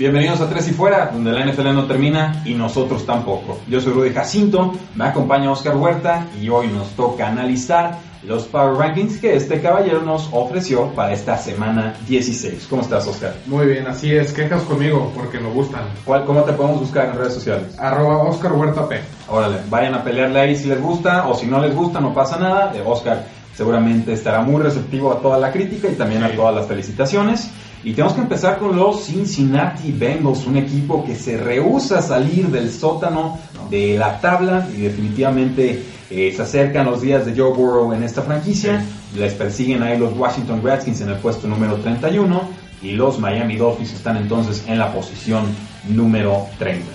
[0.00, 3.58] Bienvenidos a Tres y Fuera, donde la NFL no termina y nosotros tampoco.
[3.68, 8.78] Yo soy Rudy Jacinto, me acompaña Oscar Huerta y hoy nos toca analizar los Power
[8.78, 12.66] Rankings que este caballero nos ofreció para esta semana 16.
[12.70, 13.34] ¿Cómo estás, Oscar?
[13.44, 14.32] Muy bien, así es.
[14.32, 15.82] Quejas conmigo porque me gustan.
[16.06, 17.78] ¿Cuál, ¿Cómo te podemos buscar en redes sociales?
[17.78, 18.98] Arroba Oscar Huerta P.
[19.28, 22.38] Órale, vayan a pelearle ahí si les gusta o si no les gusta, no pasa
[22.38, 22.72] nada.
[22.74, 26.66] Eh, Oscar seguramente estará muy receptivo a toda la crítica y también a todas las
[26.66, 27.50] felicitaciones.
[27.82, 32.48] Y tenemos que empezar con los Cincinnati Bengals, un equipo que se rehúsa a salir
[32.48, 33.38] del sótano
[33.70, 38.22] de la tabla y definitivamente eh, se acercan los días de Joe Burrow en esta
[38.22, 38.84] franquicia.
[39.16, 42.50] Les persiguen ahí los Washington Redskins en el puesto número 31
[42.82, 45.44] y los Miami Dolphins están entonces en la posición
[45.88, 46.86] número 30.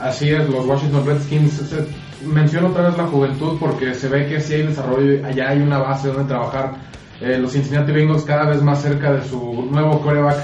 [0.00, 1.60] Así es, los Washington Redskins.
[2.24, 5.78] menciono otra vez la juventud porque se ve que sí hay desarrollo, allá hay una
[5.78, 6.76] base donde trabajar
[7.20, 10.36] eh, los Cincinnati Bengals cada vez más cerca de su nuevo coreback.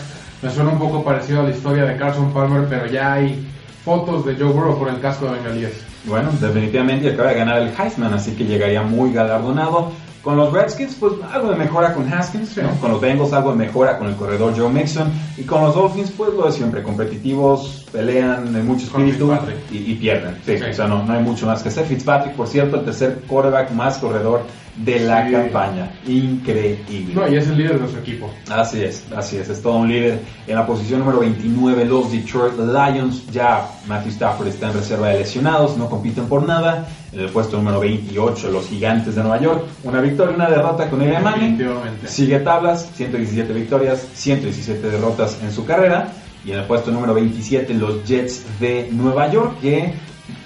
[0.43, 3.47] Me suena un poco parecido a la historia de Carson Palmer, pero ya hay
[3.85, 5.85] fotos de Joe Burrow por el casco de Bengalíes.
[6.05, 9.93] Bueno, definitivamente acaba de ganar el Heisman, así que llegaría muy galardonado.
[10.23, 13.99] Con los Redskins, pues algo de mejora con Haskins, con los Bengals algo de mejora
[13.99, 18.55] con el corredor Joe Mixon, y con los Dolphins, pues lo de siempre, competitivos, pelean
[18.55, 19.33] en mucho espíritu
[19.71, 20.35] y, y, pierden.
[20.45, 21.87] Sí, O sea, no, no hay mucho más que hacer.
[21.87, 24.43] Fitzpatrick, por cierto, el tercer quarterback más corredor
[24.77, 25.93] de la campaña.
[26.05, 27.15] Increíble.
[27.15, 28.29] No, y es el líder de su equipo.
[28.51, 30.19] Así es, así es, es todo un líder.
[30.49, 33.31] En la posición número 29, los Detroit Lions.
[33.31, 36.89] Ya Matthew Stafford está en reserva de lesionados, no compiten por nada.
[37.13, 39.63] En el puesto número 28, los Gigantes de Nueva York.
[39.85, 41.65] Una victoria, una derrota con el Manning.
[42.07, 46.13] Sigue tablas, 117 victorias, 117 derrotas en su carrera.
[46.45, 49.95] Y en el puesto número 27, los Jets de Nueva York, que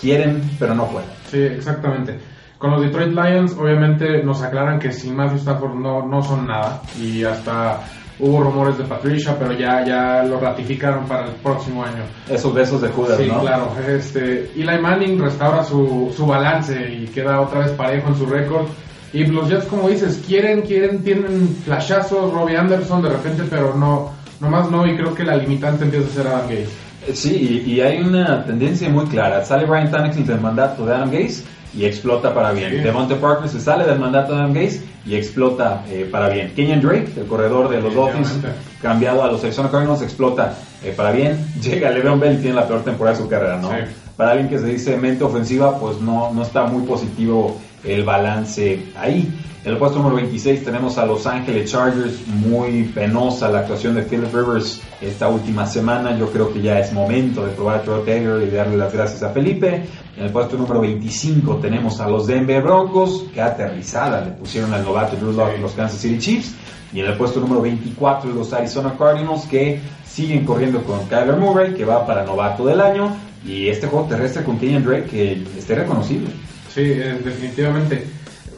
[0.01, 1.09] quieren, pero no pueden.
[1.31, 2.19] Sí, exactamente.
[2.59, 6.83] Con los Detroit Lions, obviamente nos aclaran que sin Matthew Stafford no, no son nada.
[7.01, 7.81] Y hasta
[8.19, 12.03] hubo rumores de Patricia, pero ya, ya lo ratificaron para el próximo año.
[12.29, 13.73] Esos besos de Judas, sí, claro.
[13.87, 18.67] Este, Eli Manning restaura su, su balance y queda otra vez parejo en su récord.
[19.13, 24.11] Y los Jets, como dices, quieren, quieren, tienen flashazos, Robbie Anderson de repente, pero no,
[24.41, 26.69] nomás no, y creo que la limitante empieza a ser Adam Gaze.
[27.06, 29.44] Eh, sí, y, hay una tendencia muy clara.
[29.44, 31.44] Sale Brian Tannehill del mandato de Adam Gaze
[31.75, 32.71] y explota para bien.
[32.71, 32.76] Sí.
[32.78, 36.53] Devonta Parker se sale del mandato de Adam Gaze y explota eh, para bien.
[36.54, 38.34] Kenyan Drake, el corredor de los Dolphins,
[38.82, 41.38] cambiado a los Arizona Cardinals, explota eh, para bien.
[41.62, 43.70] Llega LeBron Bell y tiene la peor temporada de su carrera, ¿no?
[44.16, 48.87] Para alguien que se dice mente ofensiva, pues no, no está muy positivo el balance
[48.97, 49.28] ahí.
[49.65, 54.03] En el puesto número 26 tenemos a Los Ángeles Chargers, muy penosa la actuación de
[54.03, 56.17] Philip Rivers esta última semana.
[56.17, 59.22] Yo creo que ya es momento de probar a Troy Taylor y darle las gracias
[59.22, 59.84] a Felipe.
[60.17, 64.84] En el puesto número 25 tenemos a los Denver Broncos, que aterrizada le pusieron al
[64.84, 66.55] novato Drew Lock los Kansas City Chiefs.
[66.93, 71.75] Y en el puesto número 24 los Arizona Cardinals, que siguen corriendo con Kyler Murray,
[71.75, 73.15] que va para novato del año.
[73.44, 76.31] Y este juego terrestre con Kenyan Drake, que esté reconocible.
[76.78, 78.06] Sí, definitivamente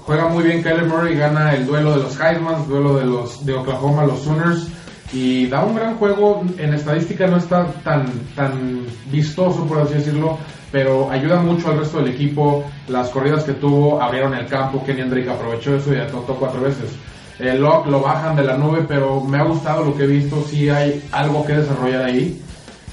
[0.00, 3.54] juega muy bien Kyler Murray, gana el duelo de los Heisman, duelo de los de
[3.54, 4.68] Oklahoma, los Sooners
[5.10, 6.44] y da un gran juego.
[6.58, 8.04] En estadística no está tan
[8.36, 10.36] tan vistoso por así decirlo,
[10.70, 12.62] pero ayuda mucho al resto del equipo.
[12.88, 14.84] Las corridas que tuvo abrieron el campo.
[14.84, 16.90] Kenny Drake aprovechó eso y anotó cuatro veces.
[17.38, 20.44] El lock lo bajan de la nube, pero me ha gustado lo que he visto.
[20.46, 22.38] Sí hay algo que desarrollar ahí.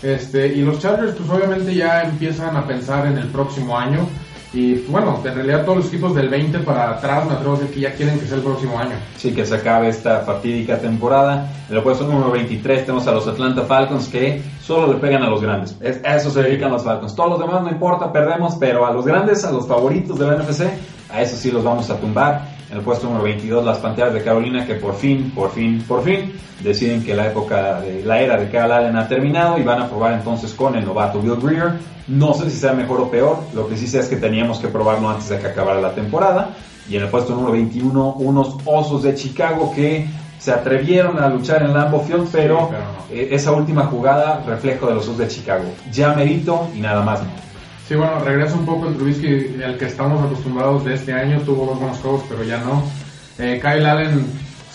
[0.01, 4.07] Este, y los Chargers, pues obviamente ya empiezan a pensar en el próximo año.
[4.53, 7.74] Y bueno, en realidad todos los equipos del 20 para atrás me atrevo a decir
[7.74, 8.96] que ya quieren que sea el próximo año.
[9.18, 11.52] Sí, que se acabe esta fatídica temporada.
[11.69, 15.30] En el puesto número 23 tenemos a los Atlanta Falcons que solo le pegan a
[15.30, 15.75] los grandes.
[15.81, 17.16] Es, a eso se dedican los Falcons.
[17.16, 20.38] Todos los demás no importa, perdemos, pero a los grandes, a los favoritos de la
[20.38, 20.64] NFC,
[21.11, 22.57] a eso sí los vamos a tumbar.
[22.69, 26.03] En el puesto número 22, las Panteras de Carolina, que por fin, por fin, por
[26.03, 29.81] fin, deciden que la época de la era de Carl Allen ha terminado y van
[29.81, 31.73] a probar entonces con el novato Bill Greer.
[32.07, 34.67] No sé si sea mejor o peor, lo que sí sé es que teníamos que
[34.67, 36.49] probarlo antes de que acabara la temporada.
[36.89, 40.05] Y en el puesto número 21, unos Osos de Chicago que
[40.37, 43.15] se atrevieron a luchar en Lambeau Field, pero, sí, pero no.
[43.15, 45.65] eh, esa última jugada, reflejo de los Osos de Chicago.
[45.91, 47.47] Ya merito y nada más no.
[47.87, 51.39] Sí, bueno, regreso un poco el Trubisky al que estamos acostumbrados de este año.
[51.41, 52.84] Tuvo dos buenos juegos, pero ya no.
[53.37, 54.25] Eh, Kyle Allen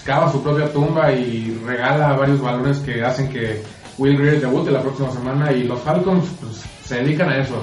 [0.05, 3.63] cava su propia tumba y regala varios balones que hacen que
[3.99, 7.63] Will Greer debute la próxima semana y los Falcons pues, se dedican a eso,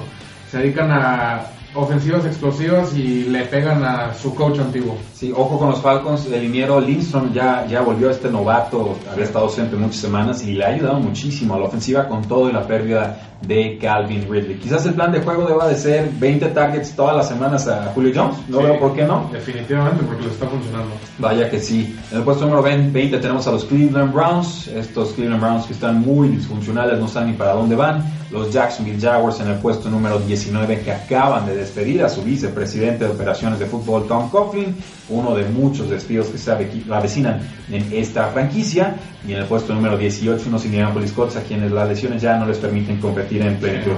[0.52, 4.98] se dedican a ofensivas explosivas y le pegan a su coach antiguo.
[5.14, 9.26] Sí, ojo con los Falcons, el liniero Lindstrom ya, ya volvió a este novato, había
[9.26, 12.54] estado siempre muchas semanas y le ha ayudado muchísimo a la ofensiva con todo y
[12.54, 14.58] la pérdida de Calvin Ridley.
[14.58, 18.12] Quizás el plan de juego deba de ser 20 targets todas las semanas a Julio
[18.14, 19.30] Jones, no Sí, veo por qué no.
[19.32, 20.92] Definitivamente, porque le está funcionando.
[21.20, 21.96] Vaya que sí.
[22.12, 24.68] En el puesto número 20 tenemos a los Cleveland Browns.
[24.68, 28.04] Estos Cleveland Browns que están muy disfuncionales, no saben ni para dónde van.
[28.32, 33.06] Los Jacksonville Jaguars en el puesto número 19 que acaban de despedir a su vicepresidente
[33.06, 34.76] de operaciones de fútbol, Tom Coughlin.
[35.10, 37.42] Uno de muchos despidos que se ave- avecinan
[37.72, 38.96] en esta franquicia.
[39.28, 42.46] Y en el puesto número 18 unos Indianapolis Colts a quienes las lesiones ya no
[42.46, 43.94] les permiten competir en plenitud.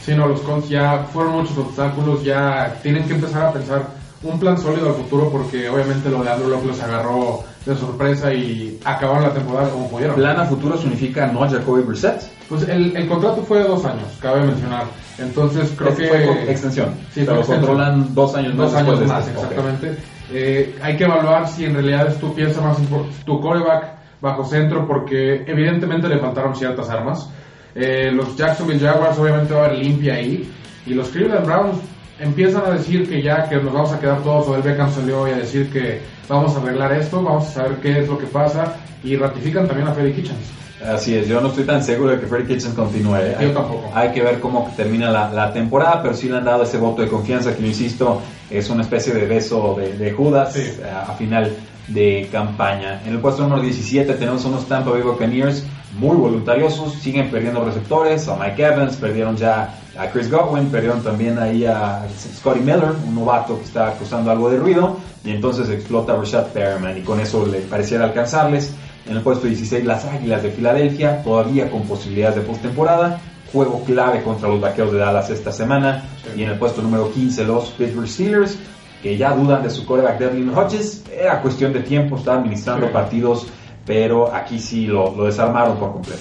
[0.00, 3.86] Sí, no, los Colts ya fueron muchos obstáculos, ya tienen que empezar a pensar
[4.22, 8.32] un plan sólido al futuro porque obviamente lo de Andrew Locke los agarró de sorpresa
[8.32, 10.16] y acabaron la temporada como pudieron.
[10.16, 12.22] Plan a futuro significa no a Jacoby Brissett.
[12.48, 14.84] Pues el, el contrato fue de dos años, cabe mencionar.
[15.18, 16.08] Entonces creo Este que...
[16.08, 16.94] fue extensión.
[17.12, 18.72] Sí, Pero controlan dos años más.
[18.72, 19.40] Dos años más, este.
[19.40, 19.96] Exactamente.
[20.32, 24.44] Eh, hay que evaluar si en realidad es tu pieza más importante, tu coreback bajo
[24.44, 27.28] centro, porque evidentemente le faltaron ciertas armas.
[27.74, 30.50] Eh, los Jacksonville Jaguars obviamente va a haber limpia ahí.
[30.86, 31.78] Y los Cleveland Browns
[32.20, 35.22] empiezan a decir que ya que nos vamos a quedar todos, o el Beckham salió
[35.22, 38.26] hoy a decir que vamos a arreglar esto, vamos a saber qué es lo que
[38.26, 38.76] pasa.
[39.04, 40.50] Y ratifican también a Freddy Kitchens.
[40.84, 43.16] Así es, yo no estoy tan seguro de que Freddy Kitchens continúe.
[43.16, 43.36] ¿eh?
[43.40, 43.90] Yo Hay- tampoco.
[43.94, 47.02] Hay que ver cómo termina la, la temporada, pero sí le han dado ese voto
[47.02, 48.20] de confianza que, yo insisto,
[48.50, 50.60] es una especie de beso de, de Judas Sí.
[50.62, 51.52] eh, a, final
[51.88, 53.00] de campaña.
[53.06, 55.64] En el puesto número 17 tenemos unos Tampa Bay Buccaneers
[55.98, 61.38] muy voluntariosos, siguen perdiendo receptores, a Mike Evans, perdieron ya a Chris Godwin, perdieron también
[61.38, 62.06] ahí a
[62.36, 66.96] Scotty Miller, un novato que está causando algo de ruido, y entonces explota Rashad Perriman
[66.96, 68.72] y con eso le pareciera alcanzarles.
[69.06, 73.18] En el puesto 16 las Águilas de Filadelfia, todavía con posibilidades de postemporada,
[73.52, 76.40] juego clave contra los Vaqueros de Dallas esta semana, Sí.
[76.40, 78.56] y en el puesto número 15 los Pittsburgh Steelers,
[79.02, 82.92] que ya dudan de su quarterback Devlin Hodges, era cuestión de tiempo, está administrando Sí.
[82.92, 83.46] partidos,
[83.88, 86.20] pero aquí sí lo, lo desarmaron por completo.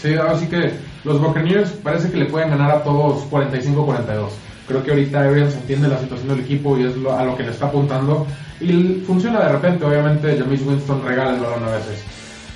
[0.00, 0.72] Sí, así que
[1.04, 4.30] los Buccaneers parece que le pueden ganar a todos 45-42.
[4.66, 7.42] Creo que ahorita Arians entiende la situación del equipo y es lo- a lo que
[7.44, 8.26] le está apuntando.
[8.60, 12.02] Y funciona de repente, obviamente James Winston regala el balón a veces.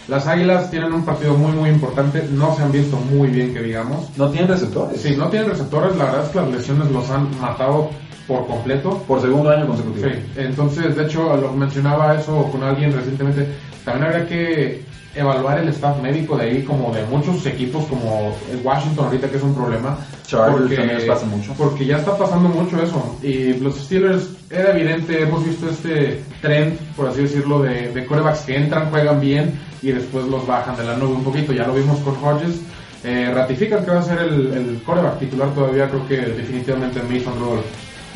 [0.08, 3.62] Las Águilas tienen un partido muy muy importante, no se han visto muy bien que
[3.62, 4.16] digamos.
[4.16, 5.00] No tienen receptores.
[5.00, 7.90] Sí, no tienen receptores, la verdad es que las lesiones los han matado
[8.28, 9.02] por completo.
[9.08, 10.08] Por segundo año consecutivo.
[10.08, 13.48] Sí, entonces de hecho lo mencionaba eso con alguien recientemente,
[13.84, 14.84] también habría que
[15.16, 19.36] evaluar el staff médico de ahí como de muchos equipos como el Washington ahorita que
[19.36, 19.98] es un problema.
[20.26, 21.52] Chargers también les pasa mucho.
[21.56, 23.18] Porque ya está pasando mucho eso.
[23.22, 28.40] Y los Steelers, era evidente, hemos visto este trend, por así decirlo, de, de corebacks
[28.40, 31.52] que entran, juegan bien y después los bajan de la nube un poquito.
[31.52, 32.60] Ya lo vimos con Hodges.
[33.04, 37.38] Eh, ratifican que va a ser el, el coreback titular todavía, creo que definitivamente Mason
[37.38, 37.64] Rudolph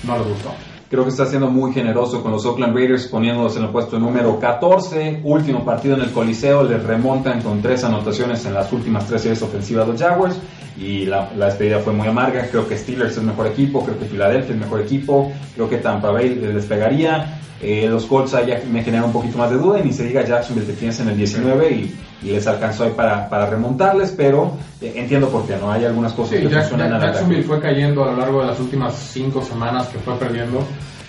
[0.04, 0.69] no les gustó.
[0.90, 4.40] Creo que está siendo muy generoso con los Oakland Raiders, poniéndolos en el puesto número
[4.40, 5.20] 14.
[5.22, 9.40] Último partido en el Coliseo, les remontan con tres anotaciones en las últimas tres series
[9.40, 10.36] ofensivas los Jaguars.
[10.80, 12.46] Y la, la despedida fue muy amarga.
[12.50, 15.68] Creo que Steelers es el mejor equipo, creo que Philadelphia es el mejor equipo, creo
[15.68, 17.36] que Tampa Bay les despegaría.
[17.62, 20.04] Eh, los Colts ahí ya me generan un poquito más de duda y ni se
[20.04, 24.14] diga Jacksonville que tienes en el 19 y, y les alcanzó ahí para, para remontarles,
[24.16, 25.70] pero eh, entiendo por qué, ¿no?
[25.70, 27.12] Hay algunas cosas Sí, que Jack- funcionan Jack- al ataque.
[27.18, 30.64] Jacksonville fue cayendo a lo largo de las últimas cinco semanas que fue perdiendo.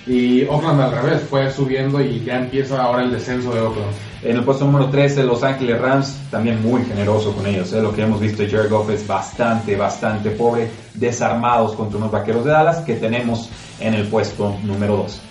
[0.07, 3.91] Y Oakland al revés, fue subiendo y ya empieza ahora el descenso de Oakland.
[4.23, 7.71] En el puesto número 13, Los Ángeles Rams, también muy generoso con ellos.
[7.73, 7.81] ¿eh?
[7.81, 12.51] Lo que hemos visto, Jared Goff es bastante, bastante pobre, desarmados contra unos vaqueros de
[12.51, 15.21] Dallas que tenemos en el puesto número 2.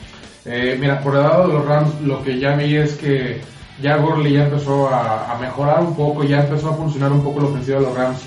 [0.47, 3.41] Eh, mira, por el lado de los Rams, lo que ya vi es que
[3.83, 7.41] ya Gurley ya empezó a, a mejorar un poco, ya empezó a funcionar un poco
[7.41, 8.19] la ofensiva de los Rams.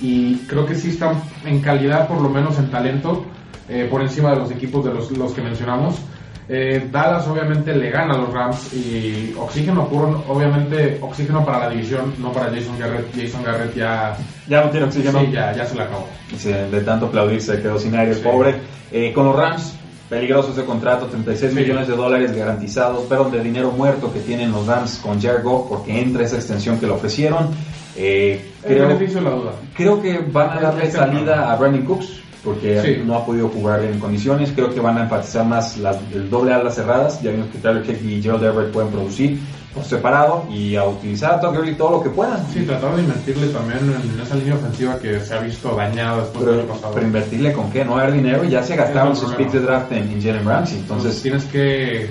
[0.00, 3.24] Y creo que sí están en calidad, por lo menos en talento,
[3.72, 5.96] eh, por encima de los equipos de los, los que mencionamos.
[6.48, 11.70] Eh, Dallas obviamente le gana a los Rams y oxígeno puro, obviamente oxígeno para la
[11.70, 13.06] división, no para Jason Garrett.
[13.14, 14.16] Jason Garrett ya,
[14.48, 15.20] Ya no tiene oxígeno.
[15.20, 16.06] sí, ya, ya se le acabó.
[16.70, 18.20] De tanto aplaudir se quedó sin aire, Sí.
[18.22, 18.56] pobre.
[18.90, 19.76] Eh, con los Rams,
[20.10, 21.58] peligroso ese contrato, 36 Sí.
[21.60, 25.68] millones de dólares garantizados, pero de dinero muerto que tienen los Rams con Jared Goff
[25.68, 27.48] porque entra esa extensión que le ofrecieron.
[27.96, 29.52] Eh, El creo, beneficio de la duda.
[29.74, 33.02] Creo que van a darle Este salida a Brandon Cooks porque Sí.
[33.04, 34.50] no ha podido jugar en condiciones.
[34.54, 37.22] Creo que van a enfatizar más las, el doble alas cerradas.
[37.22, 39.38] Ya vimos que Tyler Kick y Gerald Everett pueden producir
[39.74, 42.44] por separado y a utilizar a Todd todo lo que puedan.
[42.52, 43.78] Sí, tratar de invertirle también
[44.14, 46.94] en esa línea ofensiva que se ha visto dañada después del Pero, año pasado.
[46.94, 50.10] pero invertirle con qué, no haber dinero, ya se gastaron sus picks de draft en,
[50.10, 50.78] en Jalen Ramsey.
[50.78, 52.10] Entonces tienes que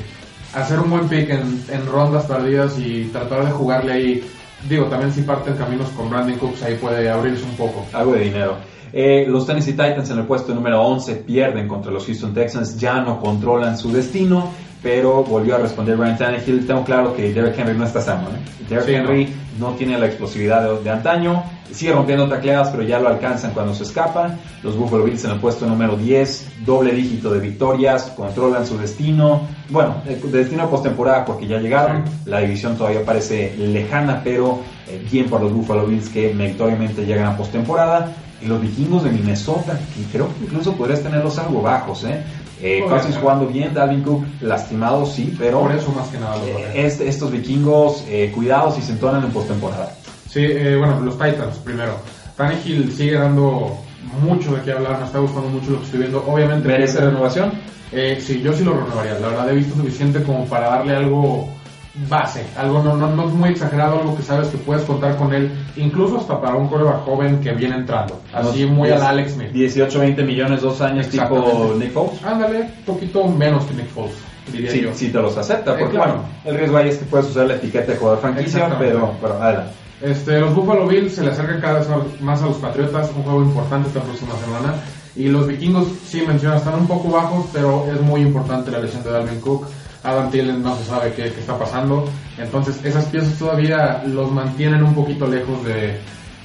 [0.56, 4.24] hacer un buen pick en, en rondas tardías y tratar de jugarle ahí
[4.68, 7.86] digo, también si parten caminos con Brandon Cooks, ahí puede abrirse un poco.
[7.94, 8.58] Algo de dinero.
[8.94, 13.02] Eh, los Tennessee Titans en el puesto número 11 pierden contra los Houston Texans, ya
[13.02, 14.52] no controlan su destino,
[14.84, 16.66] pero volvió a responder Ryan Tannehill.
[16.66, 18.30] Tengo claro que Derek Henry no está sano.
[18.30, 18.80] ¿eh?
[18.86, 19.72] Sí, Henry no.
[19.72, 23.84] tiene la explosividad de, de antaño, sigue rompiendo tacleadas, pero ya lo alcanzan cuando se
[23.84, 24.36] escapa.
[24.64, 29.42] Los Buffalo Bills en el puesto número 10, doble dígito de victorias, controlan su destino.
[29.70, 32.04] Bueno, el destino postemporada porque ya llegaron.
[32.26, 37.28] La división todavía parece lejana, pero eh, bien por los Buffalo Bills que meritoriamente llegan
[37.28, 38.14] a postemporada.
[38.44, 42.24] Y los vikingos de Minnesota, que creo que incluso podrías tenerlos algo bajos, ¿eh?
[42.64, 46.46] Eh, Cousins jugando bien, Dalvin Cook lastimado, sí, pero Por eso más que nada los
[46.48, 49.92] eh, este- estos vikingos, eh, cuidados y se entonan en postemporada.
[50.30, 51.94] Sí, eh, bueno, los Titans primero.
[52.38, 53.78] Tannehill sigue dando
[54.24, 56.24] mucho de qué hablar, me está gustando mucho lo que estoy viendo.
[56.28, 57.52] Obviamente, ¿Merece renovación?
[57.92, 59.14] Eh, sí, yo sí lo renovaría.
[59.20, 61.50] La verdad, he visto suficiente como para darle algo
[62.10, 65.52] base, algo no, no, no muy exagerado, algo que sabes que puedes contar con él,
[65.76, 68.20] incluso hasta para un coreback joven que viene entrando.
[68.34, 69.52] Así muy 10, al Alex Smith.
[69.52, 71.74] 18, 20 millones, dos años, tipo.
[71.78, 72.24] Nick Foles.
[72.24, 74.16] Ándale, poquito menos que Nick Foles,
[74.52, 74.94] diría Sí, yo.
[74.94, 76.14] sí te los acepta, Eh, porque claro.
[76.14, 79.42] bueno, el riesgo ahí es que puedes usar la etiqueta de jugador franquicia, pero, pero
[79.42, 79.72] adelante.
[80.02, 81.88] Este, los Buffalo Bills se le acercan cada vez
[82.22, 84.76] más a los Patriotas, un juego importante esta próxima semana.
[85.16, 89.04] Y los vikingos, sí menciona, están un poco bajos, pero es muy importante la lesión
[89.04, 89.68] de Dalvin Cook.
[90.04, 92.06] Adam Thielen no se sabe qué, qué está pasando.
[92.38, 96.00] Entonces, esas piezas todavía los mantienen un poquito lejos de,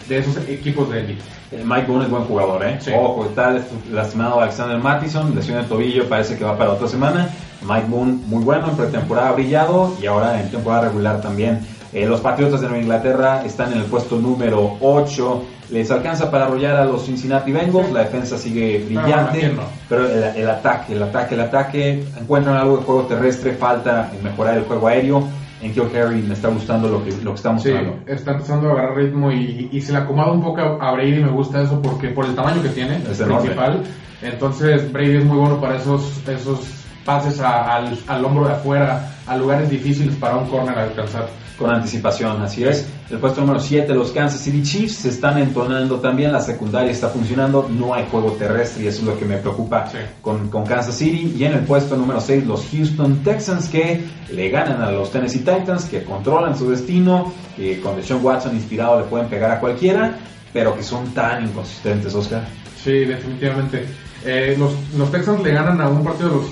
[0.08, 1.22] de esos equipos de élite.
[1.64, 2.78] Mike Boone es buen jugador, ¿eh?
[2.80, 2.90] Sí.
[2.94, 3.56] Ojo, está
[3.90, 7.30] lastimado Alexander Mattison, lesión de tobillo, parece que va para otra semana.
[7.62, 11.60] Mike Boone, muy bueno, en pretemporada brillado y ahora en temporada regular también.
[11.96, 15.42] Eh, los Patriotas de Nueva Inglaterra están en el puesto número 8.
[15.70, 17.90] Les alcanza para arrollar a los Cincinnati Bengals.
[17.90, 19.52] La defensa sigue brillante.
[19.88, 22.04] Pero el, el ataque, el ataque, el ataque.
[22.20, 23.52] Encuentran algo de juego terrestre.
[23.52, 25.24] Falta mejorar el juego aéreo.
[25.62, 27.96] En Kill Harry me está gustando lo que, lo que está Sí, mostrando.
[28.06, 31.22] está empezando a agarrar ritmo y, y se le acomoda un poco a, Brady.
[31.24, 33.38] Me gusta eso porque por el tamaño que tiene, Es enorme.
[33.40, 33.82] principal.
[34.20, 36.60] Entonces, Brady es muy bueno para esos, esos
[37.06, 41.28] pases a- al, al hombro de afuera, a lugares difíciles para un corner alcanzar.
[41.56, 42.86] Con anticipación, así es.
[43.10, 47.08] El puesto número 7, los Kansas City Chiefs se están entonando también, la secundaria está
[47.08, 49.96] funcionando, no hay juego terrestre y eso es lo que me preocupa Sí.
[50.20, 51.34] con, con Kansas City.
[51.34, 55.38] Y en el puesto número 6, los Houston Texans que le ganan a los Tennessee
[55.38, 60.14] Titans, que controlan su destino, que con Deshaun Watson inspirado le pueden pegar a cualquiera,
[60.52, 62.46] pero que son tan inconsistentes, Oscar.
[62.84, 63.86] Sí, definitivamente.
[64.26, 66.46] Eh, los, los Texans le ganan a un partido de los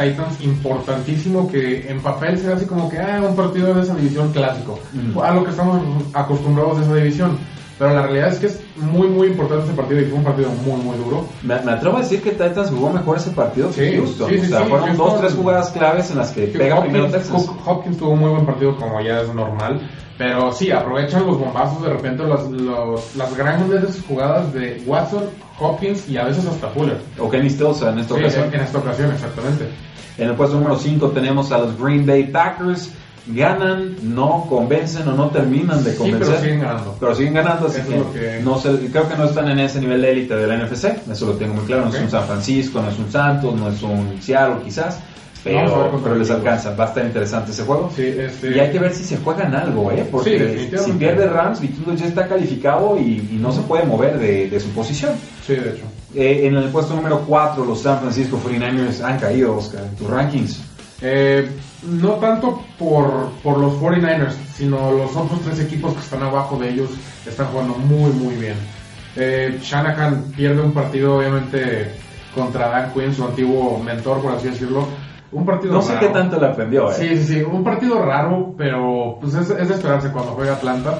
[0.00, 4.32] Titans importantísimo que en papel se así como que ah, un partido de esa división
[4.32, 5.18] clásico, Mm.
[5.18, 5.80] a lo que estamos
[6.14, 7.38] acostumbrados a esa división.
[7.78, 10.50] Pero la realidad es que es muy, muy importante ese partido y fue un partido
[10.66, 11.24] muy, muy duro.
[11.44, 14.28] Me, me atrevo a decir que Titans jugó mejor ese partido que Sí, Houston.
[14.30, 16.80] sí, sí, o sea, sí, fueron Houston- dos, tres jugadas claves en las que pega
[16.80, 17.46] primero Hopkins, Texas.
[17.48, 19.80] Hop- Hopkins tuvo un muy buen partido como ya es normal,
[20.18, 25.26] pero sí, aprovechan los bombazos de repente, los, los- las grandes jugadas de Watson,
[25.60, 26.98] Hopkins y a veces hasta Fuller.
[27.20, 28.44] O Kenny Stills en esta ocasión.
[28.48, 29.68] en, en esta ocasión, exactamente.
[30.18, 32.90] En el puesto número 5 tenemos a los Green Bay Packers.
[33.30, 36.28] Ganan, no convencen o no terminan de Sí, convencer.
[36.28, 36.96] pero siguen ganando.
[36.98, 40.12] Pero siguen ganando, así que, No sé, creo que no están en ese nivel de
[40.12, 40.96] élite de la NFC.
[41.12, 41.84] Eso lo tengo muy claro.
[41.84, 44.98] No es un San Francisco, no es un Santos, no es un Seattle quizás.
[45.44, 46.74] Pero, pero les alcanza.
[46.74, 47.90] Va a estar interesante ese juego.
[47.94, 49.98] Sí, este, Y hay que ver si se juegan algo, ¿eh?
[50.04, 54.18] Sí, Porque si pierde Rams, Vikingos ya está calificado y, y no se puede mover
[54.18, 55.12] de, de su posición.
[55.46, 55.84] sí, de hecho.
[56.14, 60.08] Eh, en el puesto número 4, los San Francisco 49ers han caído, Oscar, en tus
[60.08, 60.60] rankings.
[61.02, 61.48] Eh,
[61.82, 66.70] no tanto por, por los 49ers, sino los otros tres equipos que están abajo de
[66.70, 66.90] ellos
[67.26, 68.56] están jugando muy, muy bien.
[69.16, 71.92] Eh, Shanahan pierde un partido, obviamente,
[72.34, 74.86] contra Dan Quinn, su antiguo mentor, por así decirlo.
[75.30, 76.06] Un partido No sé raro.
[76.06, 76.94] qué tanto le aprendió, ¿eh?
[76.94, 80.98] Sí, sí, sí, un partido raro, pero pues es, es de esperarse cuando juega Atlanta.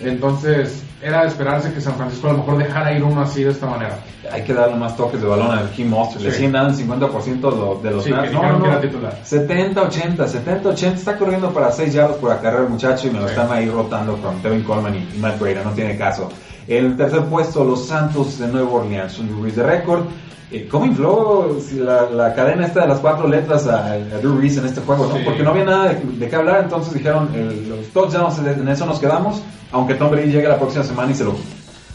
[0.00, 3.50] Entonces, era de esperarse que San Francisco a lo mejor dejara ir uno así de
[3.50, 3.98] esta manera.
[4.32, 6.20] Hay que darle más toques de balón a Kim Monster.
[6.20, 6.36] Le Sí.
[6.36, 9.18] siguen dando el 50% de lo- de los Sí, que No, no, que era titular.
[9.24, 10.94] 70-80, 70-80.
[10.98, 13.34] Está corriendo para 6 yardas por acarreo el muchacho y me lo Sí.
[13.34, 15.62] están ahí rotando con Tevin Coleman y, Matt Breda.
[15.64, 16.28] No tiene caso.
[16.66, 19.18] El tercer puesto, los Santos de Nueva Orleans.
[19.18, 20.04] Un Brees de récord.
[20.52, 24.56] Eh, ¿Cómo infló la, la cadena esta de las cuatro letras a, a Drew Brees
[24.58, 25.06] en este juego?
[25.06, 25.16] ¿no?
[25.16, 25.22] Sí.
[25.24, 26.60] Porque no había nada de, de qué hablar.
[26.64, 29.42] Entonces dijeron, el- los touchdowns, en eso nos quedamos.
[29.72, 31.34] Aunque Tom Brady llegue la próxima semana y se lo.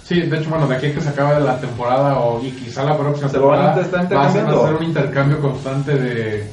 [0.03, 2.84] Sí, de hecho, bueno, de aquí a que se acabe la temporada o, y quizá
[2.84, 3.75] la próxima Se lo van a temporada
[4.15, 4.31] va a
[4.67, 6.43] ser- un intercambio constante de,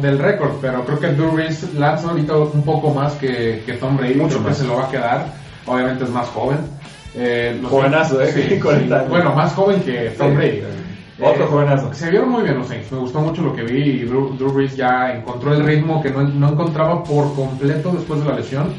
[0.00, 3.96] del récord, pero creo que Drew Brees lanza ahorita un poco más que, que Tom
[3.96, 4.56] Brady, Mucho creo más.
[4.58, 5.26] que se lo va a quedar,
[5.66, 6.58] obviamente es más joven.
[7.16, 8.32] Eh, Jovenazo, ¿eh?
[8.32, 9.08] Sí, 40 años.
[9.10, 10.34] Bueno, más joven que Tom.
[10.36, 10.62] Brady.
[11.22, 11.94] Otro Eh, jovenazo.
[11.94, 14.52] Se vieron muy bien los Saints, me gustó mucho lo que vi y Drew, Drew
[14.52, 18.74] Brees ya encontró el ritmo que no, no encontraba por completo después de la lesión.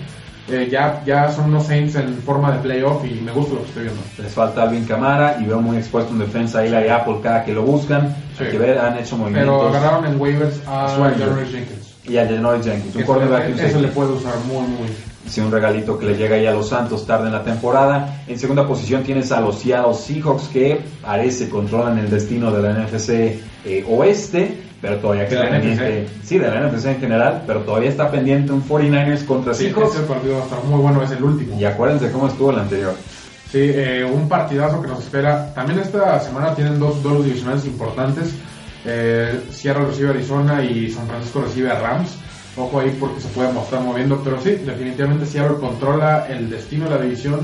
[0.50, 3.68] eh, ya, ya son unos Saints en forma de playoff y me gusta lo que
[3.68, 4.02] estoy viendo.
[4.22, 7.64] Les falta Alvin Camara y veo muy expuesto en defensa Eli Apple cada que lo
[7.64, 8.14] buscan.
[8.38, 8.44] Sí.
[8.44, 9.56] Hay que ver, han hecho movimientos.
[9.68, 10.90] Pero agarraron en waivers a.
[10.90, 11.96] Janoris Jenkins.
[12.04, 14.90] Y a Janoris Jenkins, un Eso, eso le puede usar muy, muy.
[15.28, 18.24] Sí, un regalito que le llega ahí a los Santos tarde en la temporada.
[18.28, 22.74] En segunda posición tienes a los Seattle Seahawks que parece controlan el destino de la
[22.74, 23.10] NFC
[23.66, 26.08] eh, Oeste, pero todavía queda pendiente.
[26.24, 29.96] Sí, de la NFC en general, pero todavía está pendiente un 49ers contra Sí, Seahawks.
[29.96, 31.58] ese partido va a estar muy bueno, es el último.
[31.58, 32.94] Y acuérdense cómo estuvo el anterior.
[33.50, 35.54] Sí, eh, un partidazo que nos espera.
[35.54, 38.34] También esta semana tienen dos duelos divisionales importantes.
[38.86, 42.18] Eh, Seattle recibe a Arizona y San Francisco recibe a Rams.
[42.56, 46.92] Ojo ahí porque se puede mostrar moviendo, pero sí, definitivamente Seattle controla el destino de
[46.92, 47.40] la división.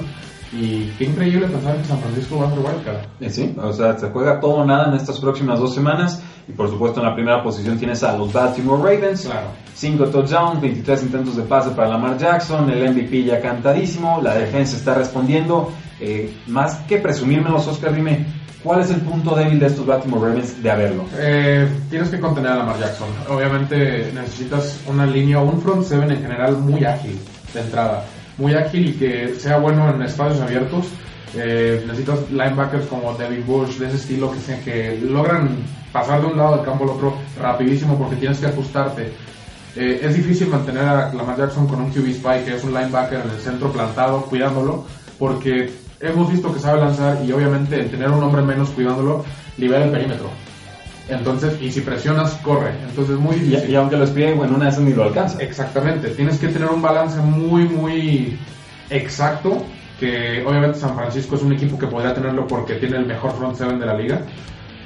[0.51, 2.97] Y qué increíble pensar que San Francisco va a ser wildcard.
[3.19, 6.23] Eh, Sí, o sea, se juega todo o nada en estas próximas dos semanas.
[6.47, 9.25] Y por supuesto, en la primera posición tienes a los Baltimore Ravens.
[9.25, 9.47] Claro.
[9.75, 14.75] 5 touchdowns, 23 intentos de pase para Lamar Jackson, el MVP ya cantadísimo, la defensa
[14.75, 15.71] está respondiendo.
[15.99, 18.25] Eh, más que presumírmelos, Oscar, dime,
[18.63, 21.03] ¿cuál es el punto débil de estos Baltimore Ravens de haberlo?
[21.17, 23.07] Eh, tienes que contener a Lamar Jackson.
[23.29, 27.19] Obviamente necesitas una línea, un front seven en general muy ágil
[27.53, 28.05] de entrada.
[28.37, 30.85] Muy ágil y que sea bueno en espacios abiertos.
[31.35, 35.57] Eh, necesitas linebackers como Devin Bush, de ese estilo, que, se- que logran
[35.91, 39.11] pasar de un lado del campo al otro rapidísimo porque tienes que ajustarte.
[39.75, 43.21] Eh, es difícil mantener a Lamar Jackson con un QB spy que es un linebacker
[43.23, 44.85] en el centro plantado cuidándolo
[45.19, 45.69] porque
[45.99, 49.25] hemos visto que sabe lanzar y obviamente el tener un hombre menos cuidándolo
[49.57, 50.29] libera el perímetro.
[51.09, 52.71] Entonces, y si presionas, corre.
[52.87, 53.69] Entonces es muy difícil.
[53.69, 55.41] y aunque lo espíe, bueno, una vez ni lo alcanza.
[55.41, 58.37] Exactamente, tienes que tener un balance muy, muy
[58.89, 59.63] exacto,
[59.99, 63.57] que obviamente San Francisco es un equipo que podría tenerlo porque tiene el mejor front
[63.57, 64.21] seven de la liga,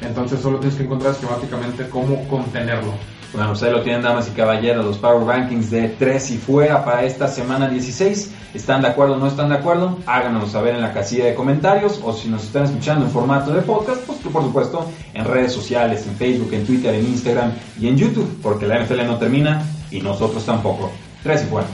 [0.05, 2.93] entonces solo tienes que encontrar esquemáticamente cómo contenerlo.
[3.33, 7.03] Bueno, ahí lo tienen, damas y caballeros, los Power Rankings de 3 y fuera para
[7.03, 8.31] esta semana 16.
[8.53, 9.98] ¿Están de acuerdo o no están de acuerdo?
[10.05, 13.63] Háganoslo saber en la casilla de comentarios o si nos están escuchando en formato de
[13.63, 17.88] podcast, pues que por supuesto en redes sociales, en Facebook, en Twitter, en Instagram y
[17.88, 20.91] en YouTube, porque la NFL no termina y nosotros tampoco.
[21.23, 21.67] 3 y fuera.